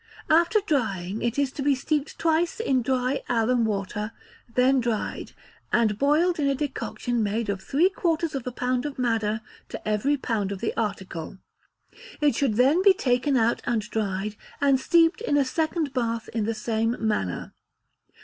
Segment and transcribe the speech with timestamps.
[0.31, 4.13] After drying it is to be steeped twice in dry alum water,
[4.55, 5.33] then dried,
[5.71, 9.87] and boiled in a decoction made of three quarters of a pound of madder to
[9.87, 11.37] every pound of the article.
[12.19, 16.45] It should then be taken out and dried, and steeped in a second bath in
[16.45, 17.53] the same manner.